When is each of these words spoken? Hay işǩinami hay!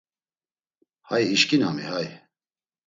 Hay 1.09 1.23
işǩinami 1.35 1.83
hay! 1.91 2.07